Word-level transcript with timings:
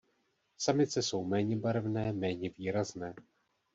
Samice 0.57 1.01
jsou 1.01 1.23
méně 1.23 1.57
barevně 1.57 2.13
méně 2.13 2.49
výrazné. 2.57 3.13